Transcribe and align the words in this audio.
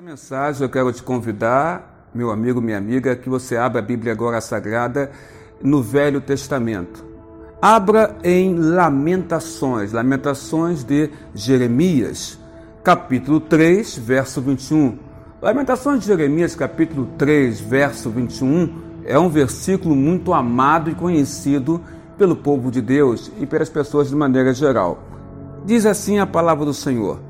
Nesta 0.00 0.02
mensagem 0.02 0.62
eu 0.62 0.70
quero 0.70 0.90
te 0.92 1.02
convidar, 1.02 2.08
meu 2.14 2.30
amigo, 2.30 2.58
minha 2.58 2.78
amiga, 2.78 3.14
que 3.14 3.28
você 3.28 3.58
abra 3.58 3.80
a 3.80 3.84
Bíblia 3.84 4.12
agora 4.12 4.40
sagrada 4.40 5.10
no 5.62 5.82
Velho 5.82 6.22
Testamento. 6.22 7.04
Abra 7.60 8.16
em 8.24 8.54
Lamentações, 8.54 9.92
Lamentações 9.92 10.82
de 10.82 11.10
Jeremias, 11.34 12.38
capítulo 12.82 13.40
3, 13.40 13.98
verso 13.98 14.40
21. 14.40 14.98
Lamentações 15.42 16.00
de 16.00 16.06
Jeremias, 16.06 16.54
capítulo 16.54 17.06
3, 17.18 17.60
verso 17.60 18.08
21, 18.08 19.02
é 19.04 19.18
um 19.18 19.28
versículo 19.28 19.94
muito 19.94 20.32
amado 20.32 20.88
e 20.88 20.94
conhecido 20.94 21.78
pelo 22.16 22.36
povo 22.36 22.70
de 22.70 22.80
Deus 22.80 23.30
e 23.38 23.44
pelas 23.44 23.68
pessoas 23.68 24.08
de 24.08 24.16
maneira 24.16 24.54
geral. 24.54 25.02
Diz 25.66 25.84
assim 25.84 26.18
a 26.18 26.26
palavra 26.26 26.64
do 26.64 26.72
Senhor: 26.72 27.20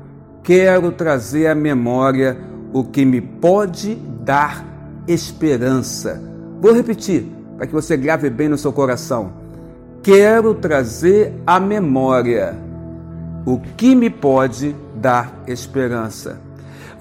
Quero 0.41 0.91
trazer 0.93 1.47
à 1.47 1.55
memória 1.55 2.50
o 2.73 2.83
que 2.83 3.05
me 3.05 3.21
pode 3.21 3.95
dar 3.95 4.65
esperança. 5.07 6.21
Vou 6.61 6.73
repetir, 6.73 7.25
para 7.57 7.67
que 7.67 7.73
você 7.73 7.97
grave 7.97 8.29
bem 8.29 8.47
no 8.47 8.57
seu 8.57 8.71
coração. 8.71 9.33
Quero 10.03 10.53
trazer 10.55 11.33
à 11.45 11.59
memória 11.59 12.55
o 13.45 13.59
que 13.59 13.95
me 13.95 14.09
pode 14.09 14.75
dar 14.95 15.43
esperança. 15.47 16.39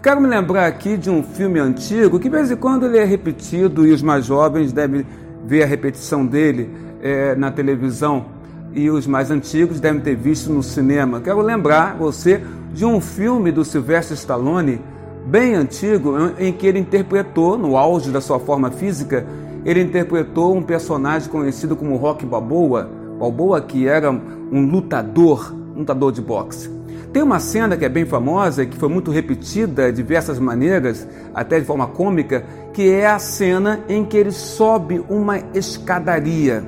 Quero 0.02 0.20
me 0.20 0.29
lembrar 0.29 0.66
aqui 0.66 0.96
de 0.96 1.10
um 1.10 1.23
filme 1.23 1.60
antigo 1.60 2.18
que 2.18 2.29
de 2.29 2.34
vez 2.34 2.51
em 2.51 2.57
quando 2.57 2.87
ele 2.87 2.98
é 2.98 3.05
repetido 3.05 3.87
e 3.87 3.93
os 3.93 4.02
mais 4.02 4.24
jovens 4.24 4.73
devem 4.73 5.05
ver 5.46 5.62
a 5.62 5.66
repetição 5.66 6.24
dele 6.24 6.71
é, 7.02 7.35
na 7.35 7.51
televisão 7.51 8.26
e 8.73 8.88
os 8.88 9.07
mais 9.07 9.30
antigos 9.30 9.80
devem 9.80 10.01
ter 10.01 10.16
visto 10.16 10.51
no 10.51 10.63
cinema. 10.63 11.21
Quero 11.21 11.41
lembrar 11.41 11.96
você 11.96 12.43
de 12.73 12.85
um 12.85 13.01
filme 13.01 13.52
do 13.52 13.65
Sylvester 13.65 14.16
Stallone 14.16 14.80
bem 15.26 15.54
antigo, 15.54 16.15
em 16.38 16.52
que 16.52 16.66
ele 16.66 16.79
interpretou, 16.79 17.57
no 17.57 17.76
auge 17.76 18.10
da 18.10 18.21
sua 18.21 18.38
forma 18.38 18.71
física, 18.71 19.26
ele 19.65 19.82
interpretou 19.82 20.57
um 20.57 20.63
personagem 20.63 21.29
conhecido 21.29 21.76
como 21.76 21.96
Rock 21.96 22.24
Balboa, 22.24 22.88
Balboa 23.18 23.60
que 23.60 23.87
era 23.87 24.10
um 24.10 24.66
lutador, 24.66 25.54
um 25.74 25.80
lutador 25.80 26.13
de 26.13 26.23
boxe. 26.23 26.71
Tem 27.13 27.23
uma 27.23 27.41
cena 27.41 27.76
que 27.76 27.85
é 27.85 27.88
bem 27.88 28.07
famosa, 28.07 28.65
que 28.65 28.76
foi 28.76 28.88
muito 28.88 29.10
repetida 29.10 29.91
de 29.91 29.96
diversas 29.96 30.38
maneiras, 30.38 31.07
até 31.35 31.59
de 31.59 31.66
forma 31.66 31.88
cômica, 31.88 32.45
que 32.73 32.88
é 32.88 33.07
a 33.07 33.18
cena 33.18 33.80
em 33.88 34.04
que 34.04 34.16
ele 34.16 34.30
sobe 34.30 35.04
uma 35.09 35.38
escadaria. 35.52 36.65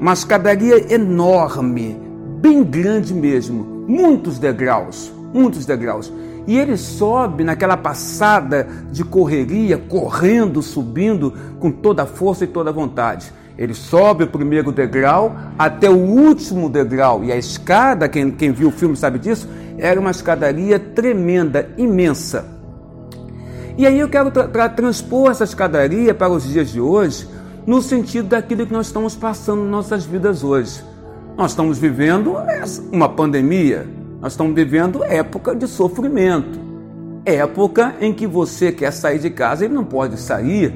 Uma 0.00 0.14
escadaria 0.14 0.92
enorme, 0.92 2.00
bem 2.40 2.64
grande 2.64 3.12
mesmo, 3.12 3.84
muitos 3.86 4.38
degraus, 4.38 5.12
muitos 5.34 5.66
degraus. 5.66 6.10
E 6.48 6.56
ele 6.56 6.78
sobe 6.78 7.44
naquela 7.44 7.76
passada 7.76 8.66
de 8.90 9.04
correria, 9.04 9.76
correndo, 9.76 10.62
subindo 10.62 11.34
com 11.60 11.70
toda 11.70 12.04
a 12.04 12.06
força 12.06 12.44
e 12.44 12.46
toda 12.46 12.70
a 12.70 12.72
vontade. 12.72 13.30
Ele 13.58 13.74
sobe 13.74 14.24
o 14.24 14.28
primeiro 14.28 14.72
degrau 14.72 15.36
até 15.58 15.90
o 15.90 15.98
último 15.98 16.70
degrau. 16.70 17.22
E 17.22 17.30
a 17.30 17.36
escada, 17.36 18.08
quem, 18.08 18.30
quem 18.30 18.50
viu 18.50 18.68
o 18.68 18.72
filme 18.72 18.96
sabe 18.96 19.18
disso, 19.18 19.46
era 19.76 20.00
uma 20.00 20.10
escadaria 20.10 20.78
tremenda, 20.78 21.68
imensa. 21.76 22.46
E 23.76 23.86
aí 23.86 24.00
eu 24.00 24.08
quero 24.08 24.30
tra 24.30 24.48
tra 24.48 24.70
transpor 24.70 25.30
essa 25.30 25.44
escadaria 25.44 26.14
para 26.14 26.32
os 26.32 26.44
dias 26.44 26.70
de 26.70 26.80
hoje, 26.80 27.28
no 27.66 27.82
sentido 27.82 28.28
daquilo 28.28 28.66
que 28.66 28.72
nós 28.72 28.86
estamos 28.86 29.14
passando 29.14 29.66
em 29.66 29.68
nossas 29.68 30.06
vidas 30.06 30.42
hoje. 30.42 30.82
Nós 31.36 31.50
estamos 31.50 31.78
vivendo 31.78 32.36
uma 32.90 33.10
pandemia, 33.10 33.97
nós 34.20 34.32
estamos 34.32 34.54
vivendo 34.54 35.04
época 35.04 35.54
de 35.54 35.68
sofrimento. 35.68 36.58
Época 37.24 37.94
em 38.00 38.12
que 38.12 38.26
você 38.26 38.72
quer 38.72 38.92
sair 38.92 39.18
de 39.20 39.30
casa 39.30 39.64
e 39.64 39.68
não 39.68 39.84
pode 39.84 40.18
sair. 40.18 40.74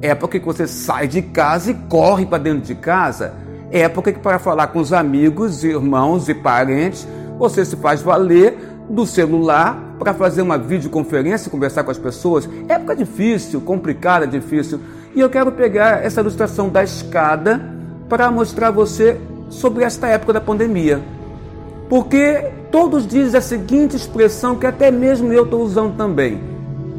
Época 0.00 0.38
que 0.38 0.44
você 0.44 0.66
sai 0.66 1.08
de 1.08 1.20
casa 1.20 1.72
e 1.72 1.74
corre 1.74 2.24
para 2.24 2.38
dentro 2.38 2.60
de 2.60 2.74
casa. 2.74 3.34
Época 3.70 4.12
que 4.12 4.20
para 4.20 4.38
falar 4.38 4.68
com 4.68 4.78
os 4.78 4.92
amigos, 4.92 5.64
irmãos 5.64 6.28
e 6.28 6.34
parentes, 6.34 7.08
você 7.36 7.64
se 7.64 7.74
faz 7.76 8.00
valer 8.00 8.56
do 8.88 9.04
celular 9.04 9.96
para 9.98 10.14
fazer 10.14 10.42
uma 10.42 10.58
videoconferência 10.58 11.48
e 11.48 11.50
conversar 11.50 11.82
com 11.82 11.90
as 11.90 11.98
pessoas. 11.98 12.48
Época 12.68 12.94
difícil, 12.94 13.60
complicada, 13.60 14.24
difícil. 14.24 14.78
E 15.16 15.20
eu 15.20 15.28
quero 15.28 15.50
pegar 15.50 16.04
essa 16.04 16.20
ilustração 16.20 16.68
da 16.68 16.84
escada 16.84 17.60
para 18.08 18.30
mostrar 18.30 18.68
a 18.68 18.72
você 18.72 19.18
sobre 19.48 19.82
esta 19.82 20.06
época 20.06 20.34
da 20.34 20.40
pandemia. 20.40 21.02
Porque 21.88 22.50
todos 22.70 23.06
dizem 23.06 23.38
a 23.38 23.42
seguinte 23.42 23.96
expressão 23.96 24.56
que 24.56 24.66
até 24.66 24.90
mesmo 24.90 25.32
eu 25.32 25.44
estou 25.44 25.62
usando 25.62 25.96
também: 25.96 26.40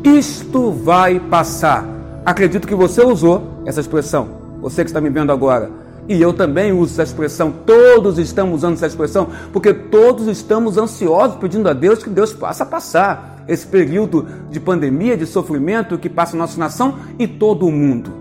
Isto 0.04 0.72
vai 0.72 1.20
passar. 1.20 1.86
Acredito 2.26 2.68
que 2.68 2.76
você 2.76 3.04
usou 3.04 3.62
essa 3.66 3.80
expressão, 3.80 4.30
você 4.62 4.84
que 4.84 4.90
está 4.90 5.02
me 5.02 5.10
vendo 5.10 5.32
agora. 5.32 5.70
E 6.08 6.22
eu 6.22 6.34
também 6.34 6.72
uso 6.72 6.94
essa 6.94 7.04
expressão, 7.04 7.52
todos 7.66 8.20
estamos 8.20 8.58
usando 8.58 8.74
essa 8.74 8.86
expressão, 8.86 9.28
porque 9.52 9.74
todos 9.74 10.28
estamos 10.28 10.78
ansiosos 10.78 11.38
pedindo 11.38 11.68
a 11.68 11.74
Deus 11.74 12.04
que 12.04 12.10
Deus 12.10 12.32
possa 12.32 12.64
passar 12.64 13.44
esse 13.48 13.66
período 13.66 14.28
de 14.50 14.60
pandemia, 14.60 15.18
de 15.18 15.26
sofrimento 15.26 15.98
que 15.98 16.10
passa 16.10 16.36
a 16.36 16.40
nossa 16.40 16.60
nação 16.60 16.96
e 17.18 17.28
todo 17.28 17.68
o 17.68 17.72
mundo. 17.72 18.12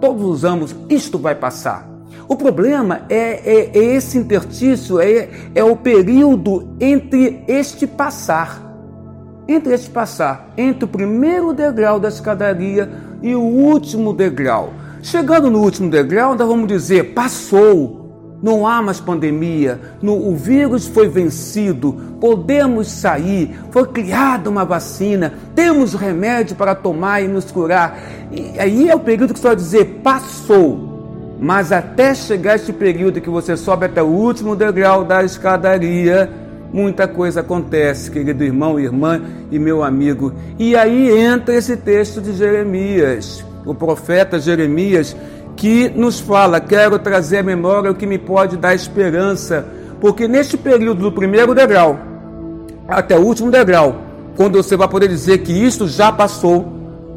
Todos 0.00 0.22
usamos, 0.22 0.74
isto 0.88 1.18
vai 1.18 1.34
passar. 1.34 1.89
O 2.28 2.36
problema 2.36 3.02
é, 3.08 3.16
é, 3.16 3.70
é 3.74 3.84
esse 3.96 4.18
interstício, 4.18 5.00
é, 5.00 5.28
é 5.54 5.64
o 5.64 5.76
período 5.76 6.76
entre 6.80 7.42
este 7.48 7.86
passar. 7.86 8.68
Entre 9.48 9.74
este 9.74 9.90
passar, 9.90 10.52
entre 10.56 10.84
o 10.84 10.88
primeiro 10.88 11.52
degrau 11.52 11.98
da 11.98 12.08
escadaria 12.08 12.88
e 13.20 13.34
o 13.34 13.40
último 13.42 14.12
degrau. 14.12 14.72
Chegando 15.02 15.50
no 15.50 15.60
último 15.60 15.90
degrau, 15.90 16.36
nós 16.36 16.46
vamos 16.46 16.68
dizer: 16.68 17.14
passou, 17.14 18.38
não 18.42 18.66
há 18.66 18.80
mais 18.80 19.00
pandemia, 19.00 19.80
no, 20.00 20.28
o 20.28 20.36
vírus 20.36 20.86
foi 20.86 21.08
vencido, 21.08 22.16
podemos 22.20 22.88
sair, 22.88 23.58
foi 23.70 23.86
criada 23.86 24.48
uma 24.48 24.64
vacina, 24.64 25.34
temos 25.54 25.94
remédio 25.94 26.54
para 26.54 26.74
tomar 26.74 27.22
e 27.22 27.28
nos 27.28 27.50
curar. 27.50 27.98
E 28.30 28.58
aí 28.58 28.88
é 28.88 28.94
o 28.94 29.00
período 29.00 29.34
que 29.34 29.40
você 29.40 29.48
vai 29.48 29.56
dizer: 29.56 30.00
passou. 30.02 30.89
Mas 31.40 31.72
até 31.72 32.14
chegar 32.14 32.56
este 32.56 32.70
período 32.70 33.18
que 33.18 33.30
você 33.30 33.56
sobe 33.56 33.86
até 33.86 34.02
o 34.02 34.06
último 34.06 34.54
degrau 34.54 35.02
da 35.02 35.24
escadaria, 35.24 36.30
muita 36.70 37.08
coisa 37.08 37.40
acontece, 37.40 38.10
querido 38.10 38.44
irmão, 38.44 38.78
irmã 38.78 39.22
e 39.50 39.58
meu 39.58 39.82
amigo. 39.82 40.34
E 40.58 40.76
aí 40.76 41.10
entra 41.18 41.54
esse 41.54 41.78
texto 41.78 42.20
de 42.20 42.34
Jeremias, 42.34 43.42
o 43.64 43.74
profeta 43.74 44.38
Jeremias, 44.38 45.16
que 45.56 45.88
nos 45.88 46.20
fala: 46.20 46.60
Quero 46.60 46.98
trazer 46.98 47.38
à 47.38 47.42
memória 47.42 47.90
o 47.90 47.94
que 47.94 48.06
me 48.06 48.18
pode 48.18 48.58
dar 48.58 48.74
esperança, 48.74 49.66
porque 49.98 50.28
neste 50.28 50.58
período 50.58 51.04
do 51.04 51.12
primeiro 51.12 51.54
degrau 51.54 51.98
até 52.86 53.16
o 53.16 53.22
último 53.22 53.50
degrau, 53.50 53.96
quando 54.36 54.62
você 54.62 54.76
vai 54.76 54.88
poder 54.88 55.08
dizer 55.08 55.38
que 55.38 55.52
isto 55.52 55.88
já 55.88 56.12
passou, 56.12 56.70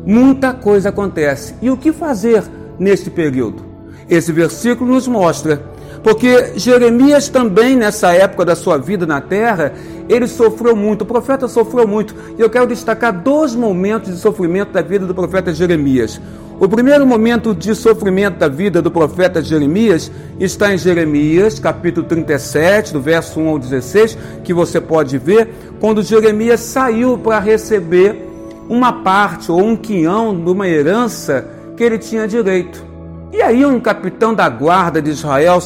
muita 0.06 0.54
coisa 0.54 0.90
acontece. 0.90 1.56
E 1.62 1.70
o 1.70 1.76
que 1.76 1.92
fazer 1.92 2.44
neste 2.80 3.10
período? 3.10 3.73
Esse 4.10 4.32
versículo 4.32 4.94
nos 4.94 5.08
mostra. 5.08 5.62
Porque 6.04 6.54
Jeremias 6.58 7.30
também, 7.30 7.78
nessa 7.78 8.12
época 8.12 8.44
da 8.44 8.56
sua 8.56 8.78
vida 8.78 9.06
na 9.06 9.22
terra, 9.22 9.74
ele 10.10 10.28
sofreu 10.28 10.76
muito, 10.76 11.04
o 11.04 11.06
profeta 11.06 11.48
sofreu 11.48 11.88
muito. 11.88 12.14
E 12.38 12.42
eu 12.42 12.50
quero 12.50 12.68
destacar 12.68 13.14
dois 13.14 13.56
momentos 13.56 14.14
de 14.14 14.20
sofrimento 14.20 14.74
da 14.74 14.82
vida 14.82 15.06
do 15.06 15.16
profeta 15.16 15.54
Jeremias. 15.54 16.20
O 16.60 16.68
primeiro 16.68 17.06
momento 17.06 17.56
de 17.56 17.74
sofrimento 17.74 18.38
da 18.38 18.48
vida 18.48 18.82
do 18.82 18.92
profeta 18.92 19.42
Jeremias 19.42 20.12
está 20.40 20.74
em 20.74 20.78
Jeremias, 20.78 21.58
capítulo 21.58 22.06
37, 22.06 22.94
do 22.94 23.02
verso 23.02 23.40
1 23.40 23.50
ao 23.50 23.60
16, 23.60 24.18
que 24.44 24.54
você 24.54 24.80
pode 24.80 25.18
ver, 25.18 25.50
quando 25.80 26.04
Jeremias 26.04 26.60
saiu 26.60 27.18
para 27.18 27.40
receber 27.40 28.30
uma 28.70 28.94
parte 29.04 29.52
ou 29.52 29.64
um 29.64 29.76
quinhão 29.76 30.36
de 30.36 30.50
uma 30.50 30.68
herança 30.68 31.48
que 31.76 31.84
ele 31.84 31.98
tinha 31.98 32.28
direito. 32.28 32.93
E 33.34 33.42
aí 33.42 33.66
um 33.66 33.80
capitão 33.80 34.32
da 34.32 34.48
guarda 34.48 35.02
de 35.02 35.10
Israel, 35.10 35.58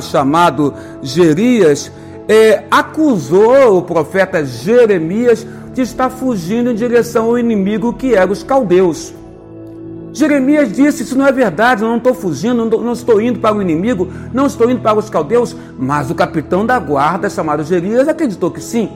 chamado 0.00 0.72
Gerias, 1.02 1.90
é, 2.28 2.62
acusou 2.70 3.76
o 3.76 3.82
profeta 3.82 4.44
Jeremias 4.44 5.44
de 5.74 5.82
estar 5.82 6.10
fugindo 6.10 6.70
em 6.70 6.76
direção 6.76 7.24
ao 7.24 7.36
inimigo 7.36 7.92
que 7.92 8.14
eram 8.14 8.30
os 8.30 8.44
caldeus. 8.44 9.12
Jeremias 10.12 10.72
disse: 10.72 11.02
Isso 11.02 11.18
não 11.18 11.26
é 11.26 11.32
verdade, 11.32 11.82
eu 11.82 11.88
não 11.88 11.96
estou 11.96 12.14
fugindo, 12.14 12.64
não 12.64 12.92
estou 12.92 13.20
indo 13.20 13.40
para 13.40 13.56
o 13.56 13.60
inimigo, 13.60 14.06
não 14.32 14.46
estou 14.46 14.70
indo 14.70 14.80
para 14.80 14.96
os 14.96 15.10
caldeus. 15.10 15.56
Mas 15.76 16.12
o 16.12 16.14
capitão 16.14 16.64
da 16.64 16.78
guarda, 16.78 17.28
chamado 17.28 17.64
Jeremias, 17.64 18.06
acreditou 18.06 18.52
que 18.52 18.60
sim. 18.60 18.90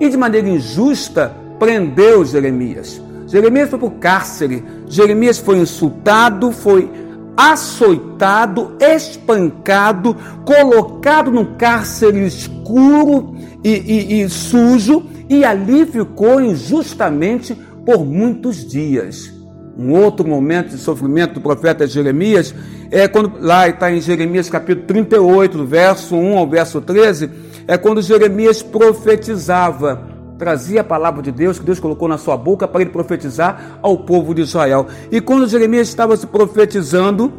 E 0.00 0.08
de 0.08 0.16
maneira 0.16 0.48
injusta 0.48 1.34
prendeu 1.58 2.24
Jeremias. 2.24 2.98
Jeremias 3.26 3.68
foi 3.68 3.78
para 3.78 3.88
o 3.88 3.90
cárcere, 3.90 4.64
Jeremias 4.86 5.36
foi 5.36 5.58
insultado, 5.58 6.50
foi 6.50 7.07
açoitado, 7.38 8.76
espancado, 8.80 10.16
colocado 10.44 11.30
num 11.30 11.54
cárcere 11.54 12.26
escuro 12.26 13.36
e, 13.62 13.70
e, 13.70 14.22
e 14.22 14.28
sujo, 14.28 15.04
e 15.28 15.44
ali 15.44 15.86
ficou 15.86 16.40
injustamente 16.40 17.56
por 17.86 18.04
muitos 18.04 18.66
dias. 18.66 19.32
Um 19.78 19.92
outro 19.92 20.26
momento 20.26 20.70
de 20.70 20.78
sofrimento 20.78 21.34
do 21.34 21.40
profeta 21.40 21.86
Jeremias 21.86 22.52
é 22.90 23.06
quando, 23.06 23.34
lá 23.38 23.68
está 23.68 23.92
em 23.92 24.00
Jeremias 24.00 24.50
capítulo 24.50 24.88
38, 24.88 25.58
do 25.58 25.64
verso 25.64 26.16
1 26.16 26.36
ao 26.36 26.48
verso 26.48 26.80
13, 26.80 27.30
é 27.68 27.78
quando 27.78 28.02
Jeremias 28.02 28.64
profetizava, 28.64 30.07
trazia 30.38 30.82
a 30.82 30.84
palavra 30.84 31.20
de 31.22 31.32
Deus 31.32 31.58
que 31.58 31.64
Deus 31.64 31.80
colocou 31.80 32.08
na 32.08 32.16
sua 32.16 32.36
boca 32.36 32.68
para 32.68 32.80
ele 32.80 32.90
profetizar 32.90 33.78
ao 33.82 33.98
povo 33.98 34.34
de 34.34 34.42
Israel. 34.42 34.86
E 35.10 35.20
quando 35.20 35.48
Jeremias 35.48 35.88
estava 35.88 36.16
se 36.16 36.26
profetizando, 36.26 37.32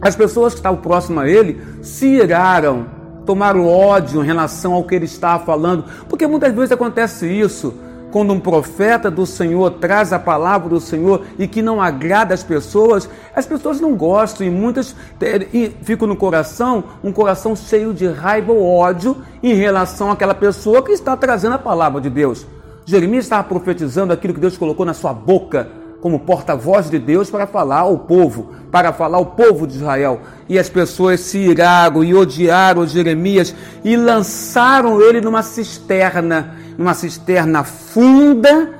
as 0.00 0.16
pessoas 0.16 0.54
que 0.54 0.58
estavam 0.58 0.80
próximas 0.80 1.26
a 1.26 1.28
ele 1.28 1.60
se 1.82 2.06
iraram, 2.06 2.86
tomaram 3.24 3.66
ódio 3.66 4.22
em 4.22 4.26
relação 4.26 4.72
ao 4.72 4.84
que 4.84 4.94
ele 4.94 5.04
estava 5.04 5.44
falando, 5.44 5.84
porque 6.08 6.26
muitas 6.26 6.54
vezes 6.54 6.72
acontece 6.72 7.26
isso 7.26 7.74
quando 8.16 8.32
um 8.32 8.40
profeta 8.40 9.10
do 9.10 9.26
Senhor 9.26 9.72
traz 9.72 10.10
a 10.10 10.18
palavra 10.18 10.70
do 10.70 10.80
Senhor 10.80 11.26
e 11.38 11.46
que 11.46 11.60
não 11.60 11.82
agrada 11.82 12.32
as 12.32 12.42
pessoas, 12.42 13.06
as 13.34 13.44
pessoas 13.44 13.78
não 13.78 13.94
gostam 13.94 14.46
e 14.46 14.48
muitas 14.48 14.96
ficam 15.82 16.08
no 16.08 16.16
coração, 16.16 16.82
um 17.04 17.12
coração 17.12 17.54
cheio 17.54 17.92
de 17.92 18.06
raiva 18.06 18.52
ou 18.52 18.78
ódio 18.78 19.18
em 19.42 19.52
relação 19.52 20.10
àquela 20.10 20.34
pessoa 20.34 20.82
que 20.82 20.92
está 20.92 21.14
trazendo 21.14 21.56
a 21.56 21.58
palavra 21.58 22.00
de 22.00 22.08
Deus. 22.08 22.46
Jeremias 22.86 23.26
estava 23.26 23.46
profetizando 23.46 24.14
aquilo 24.14 24.32
que 24.32 24.40
Deus 24.40 24.56
colocou 24.56 24.86
na 24.86 24.94
sua 24.94 25.12
boca 25.12 25.68
como 26.06 26.20
porta-voz 26.20 26.88
de 26.88 27.00
Deus 27.00 27.30
para 27.30 27.48
falar 27.48 27.80
ao 27.80 27.98
povo, 27.98 28.52
para 28.70 28.92
falar 28.92 29.18
ao 29.18 29.26
povo 29.26 29.66
de 29.66 29.74
Israel. 29.74 30.20
E 30.48 30.56
as 30.56 30.68
pessoas 30.68 31.18
se 31.18 31.36
iraram 31.36 32.04
e 32.04 32.14
odiaram 32.14 32.86
Jeremias 32.86 33.52
e 33.82 33.96
lançaram 33.96 35.02
ele 35.02 35.20
numa 35.20 35.42
cisterna 35.42 36.54
numa 36.78 36.94
cisterna 36.94 37.64
funda, 37.64 38.72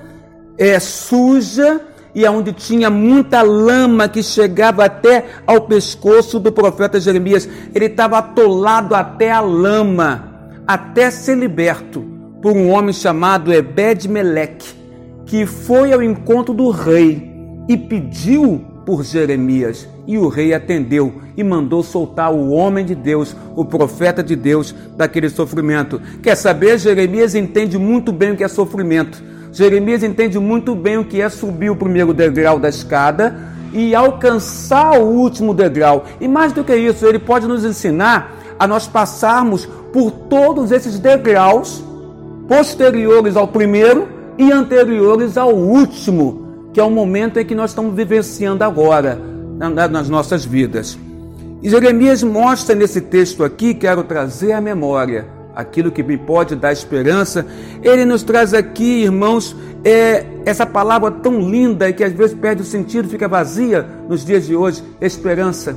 é, 0.56 0.78
suja, 0.78 1.80
e 2.14 2.24
onde 2.28 2.52
tinha 2.52 2.90
muita 2.90 3.42
lama 3.42 4.08
que 4.08 4.22
chegava 4.22 4.84
até 4.84 5.24
ao 5.44 5.62
pescoço 5.62 6.38
do 6.38 6.52
profeta 6.52 7.00
Jeremias. 7.00 7.48
Ele 7.74 7.86
estava 7.86 8.18
atolado 8.18 8.94
até 8.94 9.32
a 9.32 9.40
lama, 9.40 10.52
até 10.64 11.10
ser 11.10 11.36
liberto 11.36 12.04
por 12.40 12.52
um 12.52 12.70
homem 12.70 12.92
chamado 12.92 13.52
Ebed-Meleque, 13.52 14.85
que 15.26 15.44
foi 15.44 15.92
ao 15.92 16.02
encontro 16.02 16.54
do 16.54 16.70
rei 16.70 17.30
e 17.68 17.76
pediu 17.76 18.64
por 18.86 19.04
Jeremias. 19.04 19.88
E 20.06 20.16
o 20.16 20.28
rei 20.28 20.54
atendeu 20.54 21.12
e 21.36 21.42
mandou 21.42 21.82
soltar 21.82 22.32
o 22.32 22.50
homem 22.50 22.84
de 22.84 22.94
Deus, 22.94 23.36
o 23.56 23.64
profeta 23.64 24.22
de 24.22 24.36
Deus, 24.36 24.72
daquele 24.96 25.28
sofrimento. 25.28 26.00
Quer 26.22 26.36
saber? 26.36 26.78
Jeremias 26.78 27.34
entende 27.34 27.76
muito 27.76 28.12
bem 28.12 28.30
o 28.30 28.36
que 28.36 28.44
é 28.44 28.48
sofrimento. 28.48 29.22
Jeremias 29.52 30.04
entende 30.04 30.38
muito 30.38 30.74
bem 30.74 30.98
o 30.98 31.04
que 31.04 31.20
é 31.20 31.28
subir 31.28 31.70
o 31.70 31.76
primeiro 31.76 32.14
degrau 32.14 32.58
da 32.60 32.68
escada 32.68 33.36
e 33.72 33.94
alcançar 33.94 35.00
o 35.00 35.06
último 35.06 35.52
degrau. 35.52 36.04
E 36.20 36.28
mais 36.28 36.52
do 36.52 36.62
que 36.62 36.76
isso, 36.76 37.04
ele 37.04 37.18
pode 37.18 37.48
nos 37.48 37.64
ensinar 37.64 38.36
a 38.58 38.66
nós 38.66 38.86
passarmos 38.86 39.66
por 39.92 40.10
todos 40.10 40.70
esses 40.70 40.98
degraus 40.98 41.82
posteriores 42.48 43.36
ao 43.36 43.48
primeiro 43.48 44.15
e 44.38 44.52
anteriores 44.52 45.36
ao 45.36 45.54
último 45.54 46.46
que 46.76 46.80
é 46.80 46.84
o 46.84 46.90
momento 46.90 47.38
em 47.38 47.44
que 47.46 47.54
nós 47.54 47.70
estamos 47.70 47.94
vivenciando 47.94 48.62
agora 48.62 49.18
nas 49.90 50.10
nossas 50.10 50.44
vidas. 50.44 50.98
E 51.62 51.70
Jeremias 51.70 52.22
mostra 52.22 52.74
nesse 52.74 53.00
texto 53.00 53.42
aqui, 53.42 53.72
quero 53.72 54.04
trazer 54.04 54.52
à 54.52 54.60
memória 54.60 55.26
aquilo 55.54 55.90
que 55.90 56.02
me 56.02 56.18
pode 56.18 56.54
dar 56.54 56.74
esperança. 56.74 57.46
Ele 57.82 58.04
nos 58.04 58.22
traz 58.22 58.52
aqui, 58.52 59.04
irmãos, 59.04 59.56
é, 59.82 60.26
essa 60.44 60.66
palavra 60.66 61.10
tão 61.10 61.40
linda 61.40 61.90
que 61.94 62.04
às 62.04 62.12
vezes 62.12 62.36
perde 62.36 62.60
o 62.60 62.66
sentido, 62.66 63.08
fica 63.08 63.26
vazia 63.26 63.86
nos 64.06 64.22
dias 64.22 64.46
de 64.46 64.54
hoje: 64.54 64.84
esperança. 65.00 65.74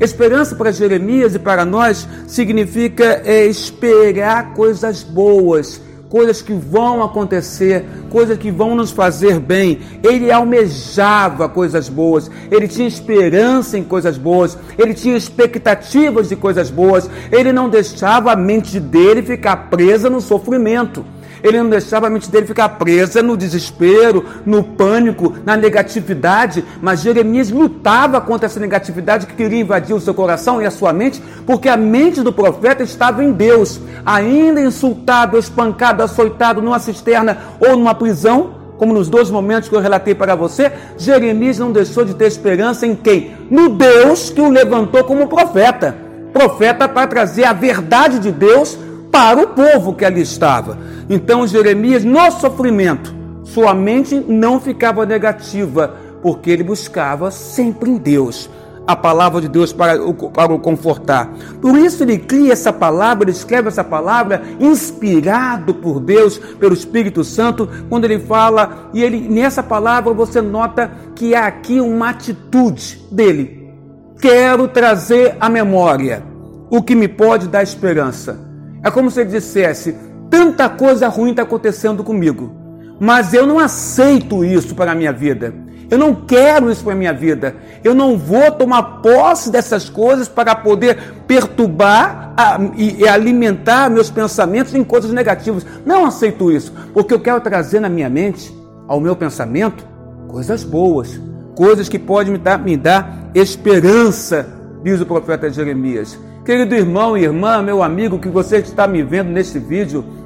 Esperança 0.00 0.56
para 0.56 0.72
Jeremias 0.72 1.36
e 1.36 1.38
para 1.38 1.64
nós 1.64 2.08
significa 2.26 3.22
é, 3.24 3.46
esperar 3.46 4.54
coisas 4.54 5.04
boas 5.04 5.80
coisas 6.12 6.42
que 6.42 6.52
vão 6.52 7.02
acontecer, 7.02 7.86
coisas 8.10 8.36
que 8.36 8.50
vão 8.50 8.74
nos 8.74 8.90
fazer 8.90 9.40
bem. 9.40 9.80
Ele 10.02 10.30
almejava 10.30 11.48
coisas 11.48 11.88
boas, 11.88 12.30
ele 12.50 12.68
tinha 12.68 12.86
esperança 12.86 13.78
em 13.78 13.82
coisas 13.82 14.18
boas, 14.18 14.58
ele 14.78 14.92
tinha 14.92 15.16
expectativas 15.16 16.28
de 16.28 16.36
coisas 16.36 16.70
boas, 16.70 17.08
ele 17.30 17.50
não 17.50 17.70
deixava 17.70 18.30
a 18.30 18.36
mente 18.36 18.78
dele 18.78 19.22
ficar 19.22 19.70
presa 19.70 20.10
no 20.10 20.20
sofrimento. 20.20 21.02
Ele 21.42 21.58
não 21.58 21.68
deixava 21.68 22.06
a 22.06 22.10
mente 22.10 22.30
dele 22.30 22.46
ficar 22.46 22.68
presa 22.70 23.22
no 23.22 23.36
desespero, 23.36 24.24
no 24.46 24.62
pânico, 24.62 25.34
na 25.44 25.56
negatividade, 25.56 26.64
mas 26.80 27.02
Jeremias 27.02 27.50
lutava 27.50 28.20
contra 28.20 28.46
essa 28.46 28.60
negatividade 28.60 29.26
que 29.26 29.34
queria 29.34 29.60
invadir 29.60 29.94
o 29.94 30.00
seu 30.00 30.14
coração 30.14 30.62
e 30.62 30.66
a 30.66 30.70
sua 30.70 30.92
mente, 30.92 31.22
porque 31.46 31.68
a 31.68 31.76
mente 31.76 32.22
do 32.22 32.32
profeta 32.32 32.82
estava 32.82 33.24
em 33.24 33.32
Deus, 33.32 33.80
ainda 34.04 34.60
insultado, 34.60 35.38
espancado, 35.38 36.02
açoitado 36.02 36.62
numa 36.62 36.78
cisterna 36.78 37.38
ou 37.60 37.76
numa 37.76 37.94
prisão, 37.94 38.62
como 38.78 38.94
nos 38.94 39.08
dois 39.08 39.30
momentos 39.30 39.68
que 39.68 39.76
eu 39.76 39.80
relatei 39.80 40.14
para 40.14 40.34
você, 40.34 40.72
Jeremias 40.98 41.58
não 41.58 41.70
deixou 41.70 42.04
de 42.04 42.14
ter 42.14 42.26
esperança 42.26 42.84
em 42.84 42.96
quem? 42.96 43.36
No 43.48 43.68
Deus 43.68 44.30
que 44.30 44.40
o 44.40 44.48
levantou 44.48 45.04
como 45.04 45.28
profeta. 45.28 45.94
Profeta 46.32 46.88
para 46.88 47.06
trazer 47.06 47.44
a 47.44 47.52
verdade 47.52 48.18
de 48.18 48.32
Deus 48.32 48.76
para 49.12 49.40
o 49.40 49.48
povo 49.48 49.94
que 49.94 50.04
ali 50.04 50.22
estava. 50.22 50.78
Então 51.12 51.46
Jeremias, 51.46 52.02
no 52.02 52.30
sofrimento, 52.30 53.14
sua 53.44 53.74
mente 53.74 54.14
não 54.26 54.58
ficava 54.58 55.04
negativa, 55.04 55.94
porque 56.22 56.50
ele 56.50 56.64
buscava 56.64 57.30
sempre 57.30 57.90
em 57.90 57.98
Deus 57.98 58.48
a 58.86 58.96
palavra 58.96 59.38
de 59.42 59.46
Deus 59.46 59.74
para 59.74 60.02
o, 60.02 60.14
para 60.14 60.54
o 60.54 60.58
confortar. 60.58 61.30
Por 61.60 61.76
isso 61.76 62.02
ele 62.02 62.16
cria 62.16 62.54
essa 62.54 62.72
palavra, 62.72 63.24
ele 63.24 63.36
escreve 63.36 63.68
essa 63.68 63.84
palavra 63.84 64.42
inspirado 64.58 65.74
por 65.74 66.00
Deus, 66.00 66.38
pelo 66.38 66.72
Espírito 66.72 67.22
Santo, 67.22 67.68
quando 67.90 68.06
ele 68.06 68.18
fala, 68.18 68.88
e 68.94 69.04
ele 69.04 69.28
nessa 69.28 69.62
palavra 69.62 70.14
você 70.14 70.40
nota 70.40 70.90
que 71.14 71.34
há 71.34 71.46
aqui 71.46 71.78
uma 71.78 72.08
atitude 72.08 73.06
dele. 73.12 73.70
Quero 74.18 74.66
trazer 74.66 75.36
à 75.38 75.50
memória 75.50 76.22
o 76.70 76.82
que 76.82 76.94
me 76.94 77.06
pode 77.06 77.48
dar 77.48 77.62
esperança. 77.62 78.40
É 78.82 78.90
como 78.90 79.10
se 79.10 79.20
ele 79.20 79.28
dissesse: 79.28 79.94
tanta 80.32 80.66
coisa 80.66 81.08
ruim 81.08 81.32
está 81.32 81.42
acontecendo 81.42 82.02
comigo, 82.02 82.50
mas 82.98 83.34
eu 83.34 83.46
não 83.46 83.58
aceito 83.58 84.42
isso 84.42 84.74
para 84.74 84.92
a 84.92 84.94
minha 84.94 85.12
vida. 85.12 85.52
Eu 85.90 85.98
não 85.98 86.14
quero 86.14 86.70
isso 86.70 86.82
para 86.82 86.94
a 86.94 86.96
minha 86.96 87.12
vida. 87.12 87.54
Eu 87.84 87.94
não 87.94 88.16
vou 88.16 88.50
tomar 88.52 89.02
posse 89.02 89.50
dessas 89.50 89.90
coisas 89.90 90.26
para 90.26 90.54
poder 90.54 90.96
perturbar 91.26 92.32
a, 92.34 92.58
e, 92.74 93.02
e 93.02 93.06
alimentar 93.06 93.90
meus 93.90 94.08
pensamentos 94.08 94.74
em 94.74 94.82
coisas 94.82 95.12
negativas. 95.12 95.66
Não 95.84 96.06
aceito 96.06 96.50
isso, 96.50 96.72
porque 96.94 97.12
eu 97.12 97.20
quero 97.20 97.42
trazer 97.42 97.78
na 97.78 97.90
minha 97.90 98.08
mente, 98.08 98.50
ao 98.88 98.98
meu 98.98 99.14
pensamento, 99.14 99.86
coisas 100.28 100.64
boas, 100.64 101.20
coisas 101.54 101.90
que 101.90 101.98
podem 101.98 102.32
me 102.32 102.38
dar, 102.38 102.58
me 102.58 102.74
dar 102.74 103.30
esperança, 103.34 104.48
diz 104.82 104.98
o 104.98 105.04
profeta 105.04 105.50
Jeremias. 105.50 106.18
Querido 106.42 106.74
irmão 106.74 107.18
e 107.18 107.22
irmã, 107.22 107.62
meu 107.62 107.82
amigo, 107.82 108.18
que 108.18 108.28
você 108.28 108.56
está 108.56 108.86
me 108.88 109.02
vendo 109.02 109.28
neste 109.30 109.58
vídeo, 109.58 110.21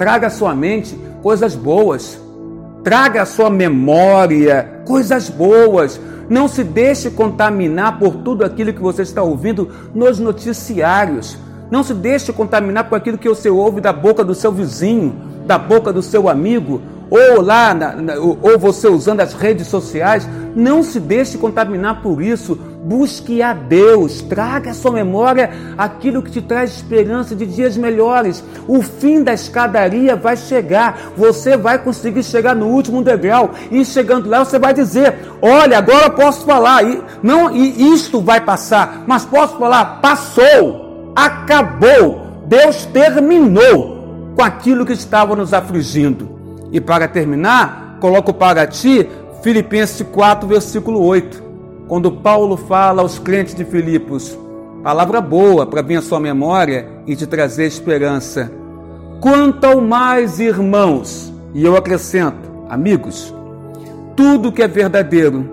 traga 0.00 0.28
à 0.28 0.30
sua 0.30 0.54
mente 0.54 0.98
coisas 1.22 1.54
boas. 1.54 2.18
Traga 2.82 3.20
à 3.20 3.26
sua 3.26 3.50
memória 3.50 4.80
coisas 4.86 5.28
boas. 5.28 6.00
Não 6.26 6.48
se 6.48 6.64
deixe 6.64 7.10
contaminar 7.10 7.98
por 7.98 8.16
tudo 8.16 8.42
aquilo 8.42 8.72
que 8.72 8.80
você 8.80 9.02
está 9.02 9.22
ouvindo 9.22 9.68
nos 9.94 10.18
noticiários. 10.18 11.36
Não 11.70 11.82
se 11.82 11.92
deixe 11.92 12.32
contaminar 12.32 12.88
por 12.88 12.96
aquilo 12.96 13.18
que 13.18 13.28
você 13.28 13.50
ouve 13.50 13.82
da 13.82 13.92
boca 13.92 14.24
do 14.24 14.34
seu 14.34 14.50
vizinho, 14.50 15.14
da 15.46 15.58
boca 15.58 15.92
do 15.92 16.00
seu 16.00 16.30
amigo, 16.30 16.80
ou 17.10 17.42
lá, 17.42 17.76
ou 18.40 18.58
você 18.58 18.88
usando 18.88 19.20
as 19.20 19.34
redes 19.34 19.66
sociais. 19.66 20.26
Não 20.54 20.82
se 20.82 20.98
deixe 20.98 21.38
contaminar 21.38 22.02
por 22.02 22.22
isso. 22.22 22.58
Busque 22.82 23.42
a 23.42 23.52
Deus, 23.52 24.22
traga 24.22 24.70
à 24.70 24.74
sua 24.74 24.90
memória 24.90 25.50
aquilo 25.76 26.22
que 26.22 26.30
te 26.30 26.40
traz 26.40 26.70
esperança 26.70 27.36
de 27.36 27.44
dias 27.44 27.76
melhores. 27.76 28.42
O 28.66 28.82
fim 28.82 29.22
da 29.22 29.34
escadaria 29.34 30.16
vai 30.16 30.36
chegar, 30.36 31.12
você 31.16 31.56
vai 31.56 31.78
conseguir 31.78 32.22
chegar 32.22 32.56
no 32.56 32.66
último 32.66 33.02
degrau. 33.02 33.50
E 33.70 33.84
chegando 33.84 34.28
lá 34.28 34.44
você 34.44 34.58
vai 34.58 34.72
dizer: 34.72 35.14
Olha, 35.42 35.78
agora 35.78 36.10
posso 36.10 36.44
falar, 36.44 36.82
e, 36.84 37.02
não, 37.22 37.54
e 37.54 37.92
isto 37.92 38.20
vai 38.20 38.40
passar, 38.40 39.04
mas 39.06 39.24
posso 39.24 39.58
falar: 39.58 40.00
passou, 40.00 41.12
acabou, 41.14 42.44
Deus 42.46 42.86
terminou 42.86 44.32
com 44.34 44.42
aquilo 44.42 44.86
que 44.86 44.92
estava 44.92 45.36
nos 45.36 45.52
afligindo. 45.52 46.40
E 46.72 46.80
para 46.80 47.06
terminar, 47.06 47.98
coloco 48.00 48.32
para 48.32 48.66
ti 48.66 49.08
Filipenses 49.42 50.06
4, 50.12 50.48
versículo 50.48 51.02
8 51.02 51.50
quando 51.90 52.12
Paulo 52.12 52.56
fala 52.56 53.02
aos 53.02 53.18
crentes 53.18 53.52
de 53.52 53.64
Filipos, 53.64 54.38
palavra 54.80 55.20
boa 55.20 55.66
para 55.66 55.82
vir 55.82 55.96
à 55.96 56.00
sua 56.00 56.20
memória 56.20 56.86
e 57.04 57.16
te 57.16 57.26
trazer 57.26 57.66
esperança. 57.66 58.48
Quanto 59.20 59.64
ao 59.64 59.80
mais, 59.80 60.38
irmãos, 60.38 61.32
e 61.52 61.64
eu 61.64 61.76
acrescento, 61.76 62.48
amigos, 62.68 63.34
tudo 64.14 64.52
que 64.52 64.62
é 64.62 64.68
verdadeiro, 64.68 65.50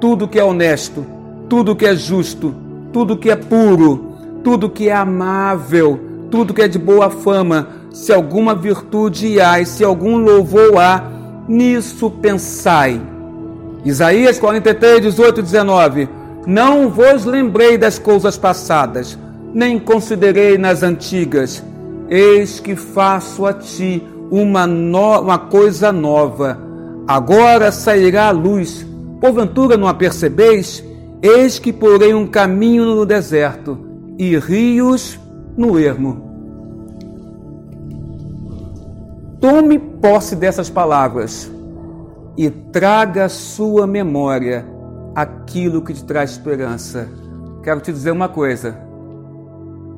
tudo 0.00 0.26
que 0.26 0.40
é 0.40 0.42
honesto, 0.42 1.06
tudo 1.48 1.76
que 1.76 1.86
é 1.86 1.94
justo, 1.94 2.52
tudo 2.92 3.16
que 3.16 3.30
é 3.30 3.36
puro, 3.36 4.16
tudo 4.42 4.68
que 4.68 4.88
é 4.88 4.92
amável, 4.92 6.00
tudo 6.32 6.52
que 6.52 6.62
é 6.62 6.66
de 6.66 6.80
boa 6.80 7.10
fama, 7.10 7.68
se 7.92 8.12
alguma 8.12 8.56
virtude 8.56 9.40
há 9.40 9.60
e 9.60 9.66
se 9.66 9.84
algum 9.84 10.16
louvor 10.16 10.78
há, 10.78 11.04
nisso 11.46 12.10
pensai. 12.10 13.00
Isaías 13.86 14.40
43, 14.40 15.00
18 15.00 15.38
e 15.38 15.42
19. 15.44 16.08
Não 16.44 16.90
vos 16.90 17.24
lembrei 17.24 17.78
das 17.78 18.00
coisas 18.00 18.36
passadas, 18.36 19.16
nem 19.54 19.78
considerei 19.78 20.58
nas 20.58 20.82
antigas. 20.82 21.62
Eis 22.10 22.58
que 22.58 22.74
faço 22.74 23.46
a 23.46 23.52
ti 23.52 24.02
uma, 24.28 24.66
no... 24.66 25.20
uma 25.20 25.38
coisa 25.38 25.92
nova. 25.92 26.58
Agora 27.06 27.70
sairá 27.70 28.26
a 28.26 28.32
luz. 28.32 28.84
Porventura 29.20 29.76
não 29.76 29.86
a 29.86 29.94
percebeis? 29.94 30.82
Eis 31.22 31.60
que 31.60 31.72
porei 31.72 32.12
um 32.12 32.26
caminho 32.26 32.84
no 32.86 33.06
deserto 33.06 33.78
e 34.18 34.36
rios 34.36 35.16
no 35.56 35.78
ermo. 35.78 36.26
Tome 39.40 39.78
posse 39.78 40.34
dessas 40.34 40.68
palavras 40.68 41.54
e 42.36 42.50
traga 42.50 43.24
à 43.24 43.28
sua 43.28 43.86
memória 43.86 44.66
aquilo 45.14 45.82
que 45.82 45.94
te 45.94 46.04
traz 46.04 46.32
esperança. 46.32 47.08
Quero 47.62 47.80
te 47.80 47.92
dizer 47.92 48.10
uma 48.10 48.28
coisa: 48.28 48.76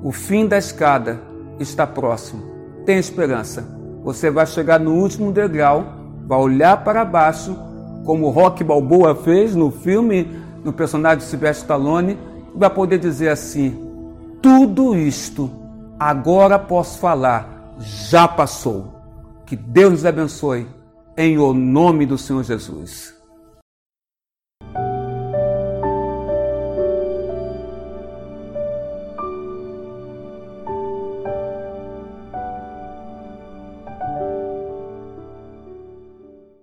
o 0.03 0.13
fim 0.13 0.47
da 0.47 0.57
escada 0.57 1.21
está 1.59 1.87
próximo. 1.87 2.43
Tem 2.87 2.99
esperança. 2.99 3.67
Você 4.05 4.31
vai 4.31 4.47
chegar 4.47 4.79
no 4.79 4.95
último 4.95 5.33
degrau, 5.33 5.85
vai 6.27 6.39
olhar 6.39 6.85
para 6.85 7.05
baixo, 7.05 7.57
como 8.05 8.27
o 8.27 8.31
Rock 8.31 8.63
Balboa 8.63 9.15
fez 9.15 9.55
no 9.55 9.71
filme, 9.71 10.41
no 10.65 10.73
personagem 10.73 11.19
de 11.19 11.25
Sylvester 11.25 11.63
Stallone, 11.65 12.17
e 12.55 12.59
vai 12.59 12.71
poder 12.71 12.99
dizer 12.99 13.29
assim: 13.29 13.77
tudo 14.41 14.95
isto 14.95 15.51
agora 15.99 16.59
posso 16.59 16.99
falar, 17.01 17.75
já 17.79 18.29
passou. 18.29 18.95
Que 19.45 19.57
Deus 19.57 19.93
nos 19.93 20.07
abençoe, 20.07 20.67
em 21.19 21.37
o 21.37 21.53
nome 21.53 22.07
do 22.07 22.17
Senhor 22.17 22.45
Jesus. 22.45 23.18